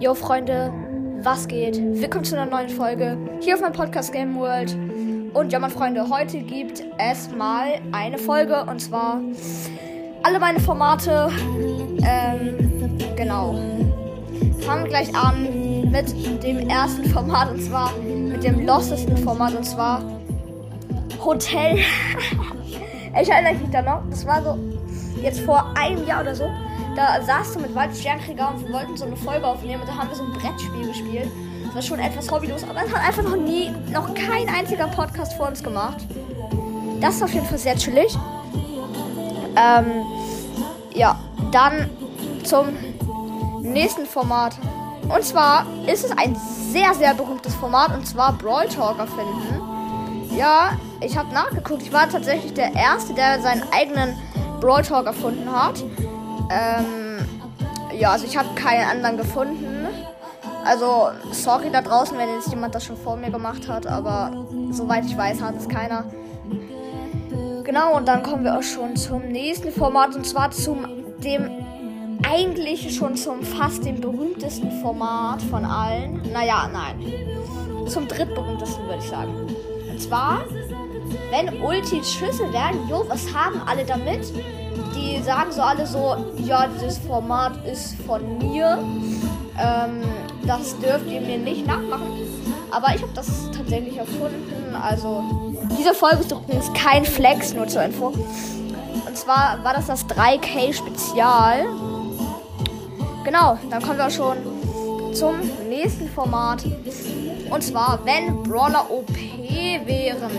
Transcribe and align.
Yo 0.00 0.14
Freunde, 0.14 0.72
was 1.22 1.48
geht? 1.48 1.76
Willkommen 1.76 2.24
zu 2.24 2.36
einer 2.36 2.48
neuen 2.48 2.68
Folge 2.68 3.18
hier 3.40 3.56
auf 3.56 3.60
meinem 3.60 3.72
Podcast 3.72 4.12
Game 4.12 4.36
World. 4.36 4.78
Und 5.34 5.52
ja, 5.52 5.58
meine 5.58 5.72
Freunde, 5.72 6.08
heute 6.08 6.38
gibt 6.38 6.84
es 6.98 7.28
mal 7.36 7.80
eine 7.90 8.16
Folge 8.16 8.64
und 8.64 8.78
zwar 8.78 9.20
alle 10.22 10.38
meine 10.38 10.60
Formate. 10.60 11.30
Ähm, 12.06 12.96
genau. 13.16 13.58
Fangen 14.60 14.84
wir 14.84 14.88
gleich 14.88 15.12
an 15.16 15.90
mit 15.90 16.44
dem 16.44 16.68
ersten 16.68 17.04
Format 17.06 17.50
und 17.50 17.60
zwar 17.60 17.90
mit 17.98 18.44
dem 18.44 18.64
lostesten 18.64 19.16
Format 19.16 19.56
und 19.56 19.64
zwar 19.64 20.00
Hotel. 21.24 21.78
ich 23.20 23.28
erinnere 23.28 23.54
mich 23.54 23.70
da 23.72 23.82
noch, 23.82 24.02
das 24.10 24.24
war 24.24 24.44
so 24.44 24.56
jetzt 25.20 25.40
vor 25.40 25.72
einem 25.76 26.06
Jahr 26.06 26.20
oder 26.20 26.36
so 26.36 26.48
da 26.98 27.22
saß 27.22 27.52
du 27.52 27.60
mit 27.60 27.72
Wald 27.76 27.96
Sternkrieger 27.96 28.52
und 28.52 28.66
wir 28.66 28.74
wollten 28.74 28.96
so 28.96 29.04
eine 29.04 29.16
Folge 29.16 29.46
aufnehmen 29.46 29.82
und 29.82 29.88
da 29.88 29.96
haben 29.96 30.08
wir 30.08 30.16
so 30.16 30.24
ein 30.24 30.32
Brettspiel 30.32 30.88
gespielt. 30.88 31.30
Das 31.66 31.74
war 31.76 31.82
schon 31.82 32.00
etwas 32.00 32.28
hobbylos, 32.28 32.64
aber 32.64 32.84
es 32.84 32.92
hat 32.92 33.06
einfach 33.06 33.22
noch 33.22 33.36
nie, 33.36 33.70
noch 33.92 34.12
kein 34.14 34.48
einziger 34.48 34.88
Podcast 34.88 35.34
vor 35.34 35.46
uns 35.46 35.62
gemacht. 35.62 35.98
Das 37.00 37.14
ist 37.14 37.22
auf 37.22 37.32
jeden 37.32 37.46
Fall 37.46 37.58
sehr 37.58 37.76
chillig. 37.76 38.18
Ähm, 39.54 40.04
ja, 40.92 41.20
dann 41.52 41.88
zum 42.42 42.66
nächsten 43.60 44.04
Format. 44.04 44.56
Und 45.08 45.22
zwar 45.22 45.66
ist 45.86 46.04
es 46.04 46.10
ein 46.18 46.36
sehr, 46.72 46.94
sehr 46.94 47.14
berühmtes 47.14 47.54
Format 47.54 47.94
und 47.96 48.08
zwar 48.08 48.32
Brawl 48.32 48.66
Talker 48.66 49.06
finden. 49.06 50.36
Ja, 50.36 50.72
ich 51.00 51.16
habe 51.16 51.32
nachgeguckt. 51.32 51.82
Ich 51.82 51.92
war 51.92 52.08
tatsächlich 52.08 52.54
der 52.54 52.74
Erste, 52.74 53.14
der 53.14 53.40
seinen 53.40 53.62
eigenen 53.72 54.18
Brawl 54.60 54.82
Talk 54.82 55.06
erfunden 55.06 55.48
hat. 55.52 55.84
Ähm, 56.50 57.26
ja, 57.98 58.12
also 58.12 58.26
ich 58.26 58.36
habe 58.36 58.48
keinen 58.54 58.88
anderen 58.88 59.16
gefunden. 59.16 59.86
Also, 60.64 61.08
sorry 61.32 61.70
da 61.70 61.80
draußen, 61.80 62.16
wenn 62.18 62.28
jetzt 62.34 62.50
jemand 62.50 62.74
das 62.74 62.84
schon 62.84 62.96
vor 62.96 63.16
mir 63.16 63.30
gemacht 63.30 63.68
hat, 63.68 63.86
aber 63.86 64.46
soweit 64.70 65.04
ich 65.06 65.16
weiß, 65.16 65.40
hat 65.40 65.56
es 65.56 65.68
keiner. 65.68 66.04
Genau, 67.64 67.96
und 67.96 68.06
dann 68.08 68.22
kommen 68.22 68.44
wir 68.44 68.58
auch 68.58 68.62
schon 68.62 68.96
zum 68.96 69.28
nächsten 69.28 69.70
Format 69.70 70.14
und 70.16 70.26
zwar 70.26 70.50
zum 70.50 70.86
dem 71.22 71.50
eigentlich 72.26 72.94
schon 72.94 73.16
zum 73.16 73.42
fast 73.42 73.84
dem 73.84 74.00
berühmtesten 74.00 74.70
Format 74.82 75.42
von 75.42 75.64
allen. 75.64 76.20
Naja, 76.32 76.68
nein. 76.72 77.00
Zum 77.86 78.08
drittberühmtesten 78.08 78.84
würde 78.84 78.98
ich 78.98 79.08
sagen. 79.08 79.32
Und 79.90 80.00
zwar, 80.00 80.44
wenn 81.30 81.62
Ultis 81.62 82.12
Schüsse 82.12 82.52
werden, 82.52 82.88
jo, 82.88 83.04
was 83.08 83.32
haben 83.34 83.60
alle 83.66 83.84
damit? 83.84 84.32
die 84.94 85.22
sagen 85.22 85.52
so 85.52 85.62
alle 85.62 85.86
so, 85.86 86.16
ja, 86.44 86.66
dieses 86.66 86.98
Format 86.98 87.52
ist 87.66 87.94
von 88.06 88.38
mir. 88.38 88.78
Ähm, 89.58 90.02
das 90.46 90.78
dürft 90.78 91.06
ihr 91.10 91.20
mir 91.20 91.38
nicht 91.38 91.66
nachmachen. 91.66 92.12
Aber 92.70 92.94
ich 92.94 93.02
habe 93.02 93.12
das 93.14 93.50
tatsächlich 93.56 93.96
erfunden. 93.96 94.74
Also, 94.74 95.24
diese 95.78 95.94
Folge 95.94 96.18
ist 96.18 96.30
übrigens 96.30 96.70
kein 96.74 97.04
Flex, 97.04 97.54
nur 97.54 97.66
zur 97.66 97.82
Info. 97.82 98.08
Und 98.08 99.16
zwar 99.16 99.58
war 99.62 99.74
das 99.74 99.86
das 99.86 100.06
3K 100.06 100.72
Spezial. 100.72 101.66
Genau, 103.24 103.58
dann 103.70 103.82
kommen 103.82 103.98
wir 103.98 104.10
schon 104.10 104.36
zum 105.14 105.36
nächsten 105.68 106.08
Format. 106.08 106.64
Und 107.50 107.62
zwar, 107.62 107.98
wenn 108.04 108.42
Brawler 108.42 108.90
OP 108.90 109.08
wären. 109.86 110.30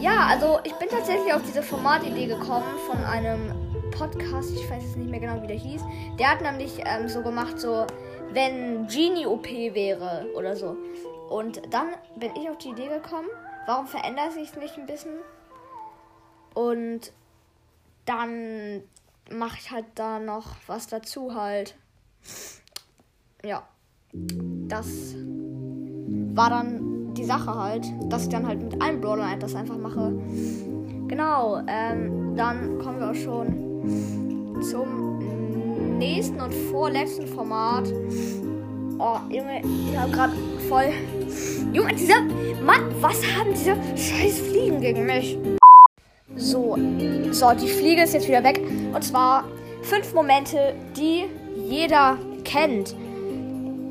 Ja, 0.00 0.26
also 0.26 0.60
ich 0.62 0.74
bin 0.74 0.88
tatsächlich 0.88 1.32
auf 1.32 1.42
diese 1.42 1.62
Formatidee 1.62 2.26
gekommen 2.26 2.78
von 2.86 3.02
einem 3.04 3.52
Podcast, 3.90 4.50
ich 4.52 4.68
weiß 4.70 4.82
jetzt 4.82 4.96
nicht 4.96 5.10
mehr 5.10 5.20
genau, 5.20 5.42
wie 5.42 5.46
der 5.46 5.56
hieß. 5.56 5.82
Der 6.18 6.30
hat 6.30 6.42
nämlich 6.42 6.80
ähm, 6.84 7.08
so 7.08 7.22
gemacht, 7.22 7.58
so, 7.58 7.86
wenn 8.32 8.86
Genie 8.88 9.26
OP 9.26 9.46
wäre 9.46 10.26
oder 10.34 10.54
so. 10.54 10.76
Und 11.30 11.62
dann 11.70 11.88
bin 12.16 12.30
ich 12.36 12.48
auf 12.48 12.58
die 12.58 12.68
Idee 12.68 12.88
gekommen, 12.88 13.28
warum 13.66 13.86
verändert 13.86 14.32
sich 14.32 14.50
es 14.50 14.56
nicht 14.56 14.76
ein 14.76 14.86
bisschen? 14.86 15.14
Und 16.54 17.12
dann 18.04 18.82
mache 19.30 19.56
ich 19.58 19.70
halt 19.70 19.86
da 19.94 20.18
noch 20.18 20.56
was 20.66 20.86
dazu 20.86 21.34
halt. 21.34 21.74
Ja. 23.42 23.66
Das 24.12 25.14
war 26.34 26.50
dann 26.50 26.85
die 27.16 27.24
Sache 27.24 27.54
halt, 27.54 27.86
dass 28.10 28.24
ich 28.24 28.28
dann 28.28 28.46
halt 28.46 28.62
mit 28.62 28.80
allen 28.82 29.00
Brawlern 29.00 29.40
das 29.40 29.54
einfach 29.54 29.78
mache. 29.78 30.12
Genau, 31.08 31.60
ähm, 31.66 32.34
dann 32.36 32.78
kommen 32.78 33.00
wir 33.00 33.10
auch 33.10 33.14
schon 33.14 34.62
zum 34.62 35.98
nächsten 35.98 36.40
und 36.40 36.54
vorletzten 36.70 37.26
Format. 37.26 37.84
Oh, 38.98 39.18
Junge, 39.30 39.60
ich 39.62 39.96
habe 39.96 40.10
gerade 40.10 40.32
voll. 40.68 40.92
Junge, 41.72 41.94
dieser. 41.94 42.22
Mann, 42.64 42.82
was 43.00 43.22
haben 43.36 43.50
diese 43.50 43.76
scheiß 43.96 44.40
Fliegen 44.40 44.80
gegen 44.80 45.06
mich? 45.06 45.38
So, 46.34 46.76
so, 47.30 47.52
die 47.52 47.68
Fliege 47.68 48.02
ist 48.02 48.14
jetzt 48.14 48.26
wieder 48.26 48.42
weg. 48.42 48.60
Und 48.92 49.02
zwar 49.02 49.44
fünf 49.82 50.12
Momente, 50.14 50.74
die 50.96 51.26
jeder 51.68 52.18
kennt. 52.44 52.96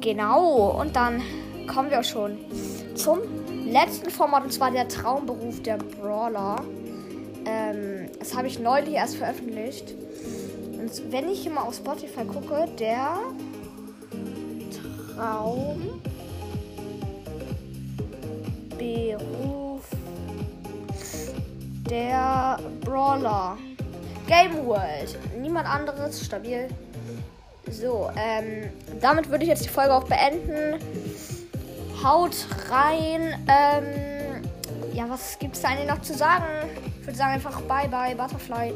Genau, 0.00 0.80
und 0.80 0.96
dann 0.96 1.22
kommen 1.66 1.90
wir 1.90 2.02
schon 2.02 2.38
zum 2.94 3.18
letzten 3.66 4.10
Format 4.10 4.44
und 4.44 4.52
zwar 4.52 4.70
der 4.70 4.88
Traumberuf 4.88 5.62
der 5.62 5.78
Brawler. 5.78 6.62
Ähm, 7.46 8.08
das 8.18 8.36
habe 8.36 8.46
ich 8.46 8.58
neulich 8.58 8.94
erst 8.94 9.16
veröffentlicht. 9.16 9.94
Und 10.78 11.12
wenn 11.12 11.28
ich 11.28 11.42
hier 11.42 11.52
mal 11.52 11.62
auf 11.62 11.74
Spotify 11.74 12.24
gucke, 12.24 12.66
der 12.78 13.18
Traumberuf 15.16 16.02
der 21.88 22.58
Brawler. 22.80 23.58
Game 24.26 24.64
World. 24.66 25.18
Niemand 25.40 25.68
anderes, 25.68 26.24
stabil. 26.24 26.68
So, 27.70 28.10
ähm, 28.16 28.70
damit 29.00 29.28
würde 29.30 29.44
ich 29.44 29.50
jetzt 29.50 29.64
die 29.64 29.68
Folge 29.68 29.94
auch 29.94 30.04
beenden. 30.04 30.80
Haut 32.02 32.34
rein. 32.70 33.34
Ähm, 33.48 34.42
ja, 34.92 35.08
was 35.08 35.38
gibt 35.38 35.54
es 35.54 35.62
da 35.62 35.68
eigentlich 35.68 35.88
noch 35.88 36.02
zu 36.02 36.14
sagen? 36.14 36.44
Ich 37.00 37.06
würde 37.06 37.16
sagen 37.16 37.34
einfach 37.34 37.60
bye 37.62 37.88
bye, 37.88 38.14
Butterfly. 38.14 38.72